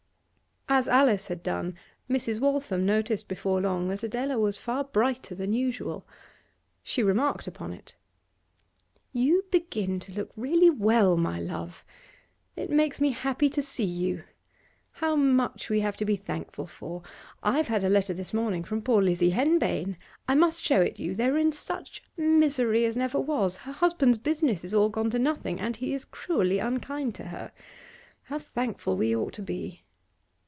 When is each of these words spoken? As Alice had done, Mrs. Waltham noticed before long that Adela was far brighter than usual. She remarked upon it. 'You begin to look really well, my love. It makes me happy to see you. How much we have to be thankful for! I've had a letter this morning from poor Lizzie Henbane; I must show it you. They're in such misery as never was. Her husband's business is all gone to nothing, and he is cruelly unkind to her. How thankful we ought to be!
As 0.73 0.87
Alice 0.87 1.27
had 1.27 1.43
done, 1.43 1.77
Mrs. 2.09 2.39
Waltham 2.39 2.85
noticed 2.85 3.27
before 3.27 3.59
long 3.59 3.89
that 3.89 4.03
Adela 4.03 4.39
was 4.39 4.57
far 4.57 4.85
brighter 4.85 5.35
than 5.35 5.51
usual. 5.51 6.07
She 6.81 7.03
remarked 7.03 7.45
upon 7.45 7.73
it. 7.73 7.97
'You 9.11 9.43
begin 9.51 9.99
to 9.99 10.13
look 10.13 10.31
really 10.37 10.69
well, 10.69 11.17
my 11.17 11.41
love. 11.41 11.83
It 12.55 12.69
makes 12.69 13.01
me 13.01 13.09
happy 13.11 13.49
to 13.49 13.61
see 13.61 13.83
you. 13.83 14.23
How 14.91 15.17
much 15.17 15.67
we 15.67 15.81
have 15.81 15.97
to 15.97 16.05
be 16.05 16.15
thankful 16.15 16.67
for! 16.67 17.03
I've 17.43 17.67
had 17.67 17.83
a 17.83 17.89
letter 17.89 18.13
this 18.13 18.33
morning 18.33 18.63
from 18.63 18.81
poor 18.81 19.01
Lizzie 19.01 19.31
Henbane; 19.31 19.97
I 20.25 20.35
must 20.35 20.63
show 20.63 20.79
it 20.79 20.97
you. 20.97 21.13
They're 21.15 21.37
in 21.37 21.51
such 21.51 22.01
misery 22.15 22.85
as 22.85 22.95
never 22.95 23.19
was. 23.19 23.57
Her 23.57 23.73
husband's 23.73 24.19
business 24.19 24.63
is 24.63 24.73
all 24.73 24.87
gone 24.89 25.09
to 25.09 25.19
nothing, 25.19 25.59
and 25.59 25.75
he 25.75 25.93
is 25.93 26.05
cruelly 26.05 26.59
unkind 26.59 27.13
to 27.15 27.25
her. 27.25 27.51
How 28.23 28.39
thankful 28.39 28.95
we 28.95 29.13
ought 29.13 29.33
to 29.33 29.41
be! 29.43 29.83